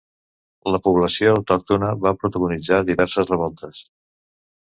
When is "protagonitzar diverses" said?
2.23-3.31